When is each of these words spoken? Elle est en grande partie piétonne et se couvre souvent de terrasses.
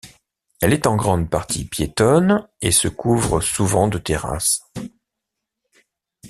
Elle 0.61 0.73
est 0.73 0.87
en 0.87 0.95
grande 0.95 1.29
partie 1.29 1.63
piétonne 1.65 2.47
et 2.59 2.71
se 2.71 2.87
couvre 2.87 3.39
souvent 3.39 3.87
de 3.87 3.99
terrasses. 3.99 4.63